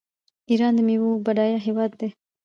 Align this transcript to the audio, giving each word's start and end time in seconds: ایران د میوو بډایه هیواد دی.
ایران 0.49 0.73
د 0.75 0.79
میوو 0.87 1.21
بډایه 1.25 1.59
هیواد 1.65 1.91
دی. 1.99 2.09